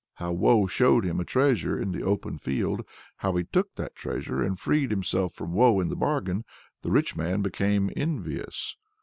How 0.15 0.31
Woe 0.31 0.65
showed 0.65 1.05
him 1.05 1.19
a 1.19 1.23
treasure 1.23 1.79
in 1.79 1.91
the 1.91 2.01
open 2.01 2.39
field, 2.39 2.83
how 3.17 3.35
he 3.35 3.43
took 3.43 3.75
that 3.75 3.95
treasure, 3.95 4.41
and 4.41 4.57
freed 4.59 4.89
himself 4.89 5.31
from 5.35 5.53
Woe 5.53 5.79
into 5.79 5.91
the 5.91 5.95
bargain. 5.95 6.43
The 6.81 6.89
rich 6.89 7.15
man 7.15 7.43
became 7.43 7.91
envious. 7.95 8.77